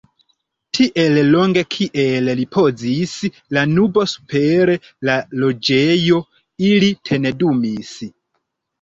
Tiel 0.77 1.19
longe 1.35 1.63
kiel 1.75 2.31
ripozis 2.41 3.13
la 3.59 3.67
nubo 3.75 4.07
super 4.15 4.75
la 5.11 5.21
Loĝejo, 5.45 6.27
ili 6.75 6.93
tendumis. 7.13 7.99